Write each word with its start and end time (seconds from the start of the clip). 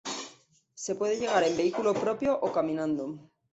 Se 0.73 0.95
puede 0.95 1.19
llegar 1.19 1.43
en 1.43 1.55
vehículo 1.55 1.93
propio 1.93 2.35
o 2.41 2.51
caminando. 2.51 3.19